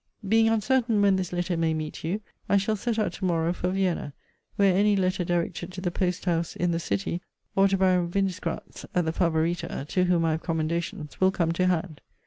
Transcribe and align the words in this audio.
Being 0.27 0.49
uncertain 0.49 0.99
when 1.03 1.15
this 1.15 1.31
letter 1.31 1.55
may 1.55 1.75
meet 1.75 2.03
you, 2.03 2.21
I 2.49 2.57
shall 2.57 2.75
set 2.75 2.97
out 2.97 3.13
to 3.13 3.25
morrow 3.25 3.53
for 3.53 3.69
Vienna; 3.69 4.13
where 4.55 4.75
any 4.75 4.95
letter 4.95 5.23
directed 5.23 5.71
to 5.73 5.79
the 5.81 5.91
post 5.91 6.25
house 6.25 6.55
in 6.55 6.71
the 6.71 6.79
city, 6.79 7.21
or 7.55 7.67
to 7.67 7.77
Baron 7.77 8.09
Windisgrat's 8.09 8.83
(at 8.95 9.05
the 9.05 9.13
Favorita) 9.13 9.85
to 9.89 10.05
whom 10.05 10.25
I 10.25 10.31
have 10.31 10.41
commendations, 10.41 11.21
will 11.21 11.29
come 11.29 11.51
to 11.51 11.67
hand. 11.67 12.01